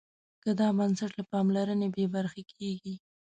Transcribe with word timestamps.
که 0.43 0.51
دا 0.59 0.67
بنسټ 0.77 1.11
له 1.19 1.23
پاملرنې 1.31 1.87
بې 1.95 2.05
برخې 2.15 2.43
کېږي. 2.53 2.93